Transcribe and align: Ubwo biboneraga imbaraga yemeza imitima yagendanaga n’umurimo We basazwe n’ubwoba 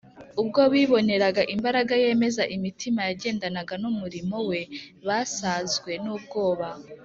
Ubwo 0.41 0.61
biboneraga 0.73 1.41
imbaraga 1.53 1.93
yemeza 2.03 2.43
imitima 2.55 2.99
yagendanaga 3.09 3.73
n’umurimo 3.83 4.35
We 4.49 4.59
basazwe 5.07 5.91
n’ubwoba 6.03 6.67